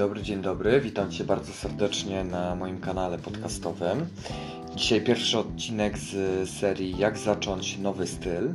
[0.00, 0.80] dobry, dzień dobry.
[0.80, 4.06] Witam Cię bardzo serdecznie na moim kanale podcastowym.
[4.76, 8.54] Dzisiaj pierwszy odcinek z serii Jak zacząć nowy styl.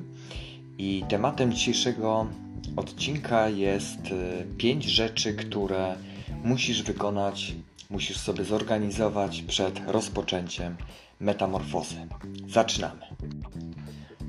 [0.77, 2.27] I tematem dzisiejszego
[2.75, 3.99] odcinka jest
[4.57, 5.95] 5 rzeczy, które
[6.43, 7.55] musisz wykonać,
[7.89, 10.75] musisz sobie zorganizować przed rozpoczęciem
[11.19, 12.07] metamorfozy.
[12.49, 13.01] Zaczynamy.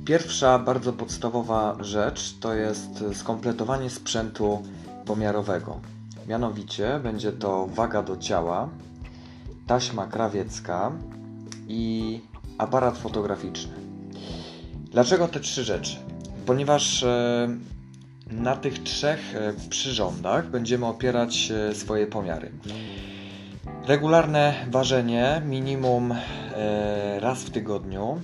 [0.05, 4.62] Pierwsza bardzo podstawowa rzecz to jest skompletowanie sprzętu
[5.04, 5.80] pomiarowego.
[6.29, 8.68] Mianowicie będzie to waga do ciała,
[9.67, 10.93] taśma krawiecka
[11.68, 12.21] i
[12.58, 13.72] aparat fotograficzny.
[14.90, 15.96] Dlaczego te trzy rzeczy?
[16.46, 17.48] Ponieważ e,
[18.31, 22.53] na tych trzech e, przyrządach będziemy opierać e, swoje pomiary.
[23.86, 26.14] Regularne ważenie minimum
[27.20, 28.20] raz w tygodniu,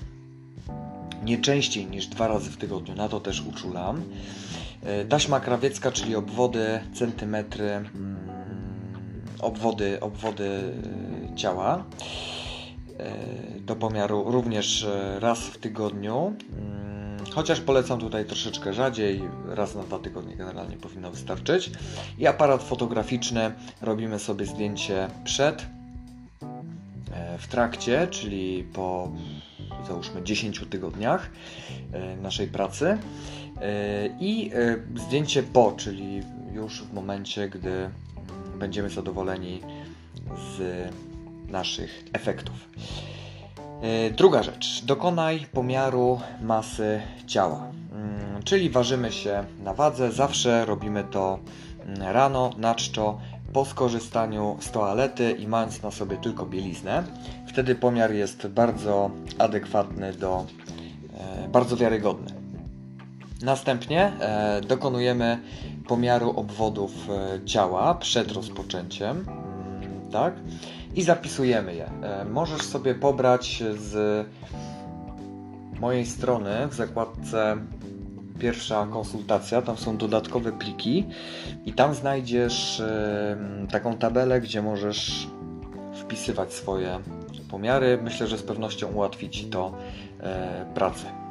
[1.22, 4.02] nie częściej niż dwa razy w tygodniu, na to też uczulam.
[4.82, 8.16] E, taśma krawiecka, czyli obwody, centymetry, mm,
[9.40, 10.74] obwody, obwody
[11.32, 11.84] e, ciała
[12.98, 14.86] e, do pomiaru również
[15.18, 16.34] raz w tygodniu.
[16.52, 21.70] Mm, chociaż polecam tutaj troszeczkę rzadziej, raz na dwa tygodnie generalnie powinno wystarczyć.
[22.18, 25.66] I aparat fotograficzny, robimy sobie zdjęcie przed,
[27.38, 29.12] w trakcie, czyli po
[29.86, 31.30] załóżmy 10 tygodniach
[32.22, 32.98] naszej pracy
[34.20, 37.90] i e, zdjęcie po, czyli już w momencie, gdy
[38.58, 39.60] będziemy zadowoleni
[40.56, 40.88] z
[41.48, 42.68] naszych efektów.
[43.82, 44.84] E, druga rzecz.
[44.84, 47.70] Dokonaj pomiaru masy ciała.
[47.92, 50.12] Mm, czyli ważymy się na wadze.
[50.12, 51.38] Zawsze robimy to
[51.86, 53.20] mm, rano, na czczo,
[53.52, 57.04] po skorzystaniu z toalety i mając na sobie tylko bieliznę.
[57.46, 60.46] Wtedy pomiar jest bardzo adekwatny do,
[61.44, 62.32] e, bardzo wiarygodny.
[63.42, 65.38] Następnie e, dokonujemy
[65.88, 70.34] pomiaru obwodów e, ciała przed rozpoczęciem, mm, tak?
[70.94, 71.90] I zapisujemy je.
[72.30, 74.26] Możesz sobie pobrać z
[75.80, 77.56] mojej strony w zakładce
[78.38, 81.06] pierwsza konsultacja, tam są dodatkowe pliki
[81.66, 82.82] i tam znajdziesz
[83.70, 85.28] taką tabelę, gdzie możesz
[85.94, 86.98] wpisywać swoje
[87.50, 87.98] pomiary.
[88.02, 89.72] Myślę, że z pewnością ułatwi Ci to
[90.74, 91.22] pracę.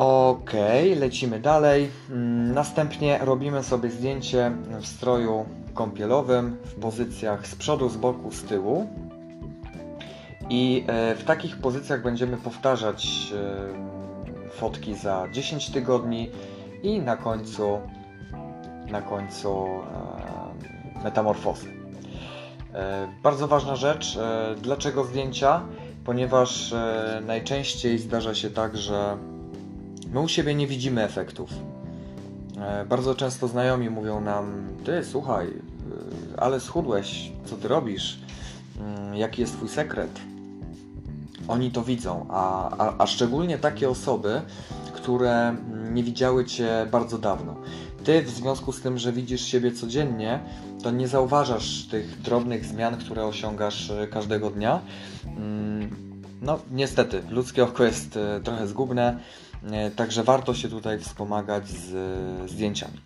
[0.00, 0.52] Ok,
[0.96, 1.90] lecimy dalej.
[2.10, 8.42] Mm, następnie robimy sobie zdjęcie w stroju kąpielowym w pozycjach z przodu, z boku, z
[8.42, 8.88] tyłu.
[10.50, 13.97] I e, w takich pozycjach będziemy powtarzać e,
[14.58, 16.30] fotki za 10 tygodni
[16.82, 17.80] i na końcu
[18.90, 19.66] na końcu
[20.98, 21.66] e, metamorfozy.
[23.22, 24.18] Bardzo ważna rzecz,
[24.62, 25.62] dlaczego zdjęcia?
[26.04, 26.74] Ponieważ
[27.26, 29.18] najczęściej zdarza się tak, że
[30.12, 31.50] My u siebie nie widzimy efektów.
[32.60, 38.18] E, bardzo często znajomi mówią nam: Ty, słuchaj, e, ale schudłeś, co ty robisz?
[38.80, 40.20] Mm, jaki jest twój sekret?
[41.48, 44.42] Oni to widzą, a, a, a szczególnie takie osoby,
[44.94, 45.56] które
[45.92, 47.56] nie widziały cię bardzo dawno.
[48.04, 50.40] Ty, w związku z tym, że widzisz siebie codziennie,
[50.82, 54.80] to nie zauważasz tych drobnych zmian, które osiągasz e, każdego dnia.
[55.26, 59.18] Mm, no, niestety, ludzkie oko jest trochę zgubne
[59.64, 63.00] E, także warto się tutaj wspomagać z zdjęciami.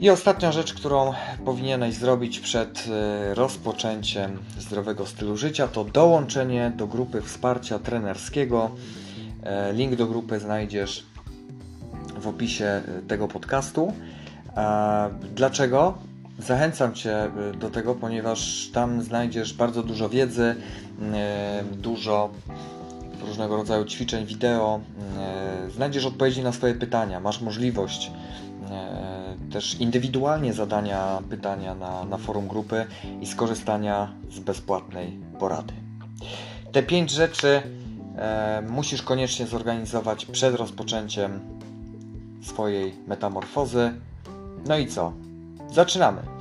[0.00, 1.12] I ostatnia rzecz, którą
[1.44, 8.70] powinieneś zrobić przed e, rozpoczęciem zdrowego stylu życia, to dołączenie do grupy wsparcia trenerskiego.
[9.42, 11.06] E, link do grupy znajdziesz
[12.20, 13.92] w opisie tego podcastu.
[15.34, 15.94] Dlaczego?
[16.38, 20.54] Zachęcam Cię do tego, ponieważ tam znajdziesz bardzo dużo wiedzy,
[21.72, 22.30] dużo
[23.26, 24.80] różnego rodzaju ćwiczeń wideo,
[25.18, 28.55] e, znajdziesz odpowiedzi na swoje pytania, masz możliwość e,
[29.52, 32.86] też indywidualnie zadania pytania na, na forum grupy
[33.20, 35.74] i skorzystania z bezpłatnej porady.
[36.72, 37.62] Te pięć rzeczy
[38.16, 41.40] e, musisz koniecznie zorganizować przed rozpoczęciem
[42.42, 43.92] swojej metamorfozy.
[44.68, 45.12] No i co?
[45.72, 46.35] Zaczynamy!